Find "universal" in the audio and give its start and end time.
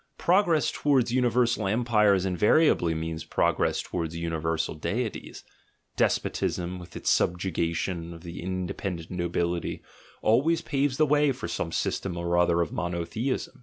1.13-1.67, 4.15-4.73